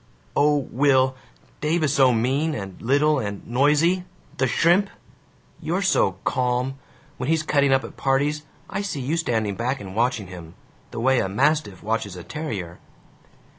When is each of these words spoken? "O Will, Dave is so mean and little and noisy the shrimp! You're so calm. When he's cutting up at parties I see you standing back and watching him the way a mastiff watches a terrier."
"O 0.35 0.57
Will, 0.71 1.15
Dave 1.59 1.83
is 1.83 1.93
so 1.93 2.11
mean 2.11 2.55
and 2.55 2.81
little 2.81 3.19
and 3.19 3.45
noisy 3.45 4.03
the 4.37 4.47
shrimp! 4.47 4.89
You're 5.61 5.83
so 5.83 6.13
calm. 6.23 6.79
When 7.17 7.29
he's 7.29 7.43
cutting 7.43 7.71
up 7.71 7.83
at 7.83 7.97
parties 7.97 8.43
I 8.67 8.81
see 8.81 8.99
you 8.99 9.15
standing 9.15 9.53
back 9.53 9.79
and 9.79 9.95
watching 9.95 10.25
him 10.25 10.55
the 10.89 10.99
way 10.99 11.19
a 11.19 11.29
mastiff 11.29 11.83
watches 11.83 12.15
a 12.15 12.23
terrier." 12.23 12.79